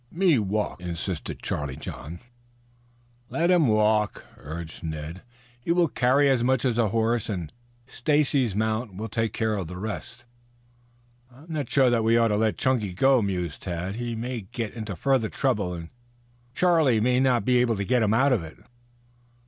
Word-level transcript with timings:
"Me 0.09 0.39
walk," 0.39 0.81
insisted 0.81 1.43
Charlie 1.43 1.75
John. 1.75 2.21
"Let 3.29 3.51
him 3.51 3.67
walk," 3.67 4.25
urged 4.37 4.81
Ned. 4.83 5.21
"He 5.59 5.71
will 5.71 5.89
carry 5.89 6.27
as 6.27 6.41
much 6.41 6.65
as 6.65 6.79
a 6.79 6.87
horse, 6.89 7.29
and 7.29 7.53
Stacy's 7.85 8.55
mount 8.55 8.95
will 8.95 9.07
take 9.09 9.31
care 9.31 9.55
of 9.55 9.67
the 9.67 9.77
rest." 9.77 10.25
"I 11.31 11.41
am 11.43 11.53
not 11.53 11.69
sure 11.69 11.91
that 11.91 12.03
we 12.03 12.17
ought 12.17 12.29
to 12.29 12.35
let 12.37 12.57
Chunky 12.57 12.93
go," 12.93 13.21
mused 13.21 13.61
Tad. 13.61 13.93
"He 13.97 14.15
may 14.15 14.41
get 14.51 14.73
into 14.73 14.95
further 14.95 15.29
trouble, 15.29 15.75
and 15.75 15.89
Charlie 16.55 16.99
might 16.99 17.19
not 17.19 17.45
be 17.45 17.59
able 17.59 17.75
to 17.75 17.85
get 17.85 18.01
him 18.01 18.15
out 18.15 18.33
of 18.33 18.41
it." 18.41 18.57